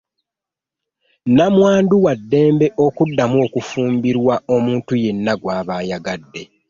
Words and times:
Nnamwandu 1.27 1.95
waddembe 2.05 2.67
okuddamu 2.85 3.37
okufumbirwa 3.45 4.35
omuntu 4.55 4.93
yenna 5.03 5.33
gw’aba 5.41 5.73
ayagadde. 5.81 6.41